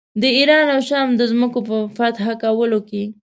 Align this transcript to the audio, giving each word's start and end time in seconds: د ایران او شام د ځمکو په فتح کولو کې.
د 0.21 0.23
ایران 0.37 0.65
او 0.75 0.81
شام 0.89 1.07
د 1.15 1.21
ځمکو 1.31 1.59
په 1.69 1.77
فتح 1.97 2.25
کولو 2.43 2.79
کې. 2.89 3.03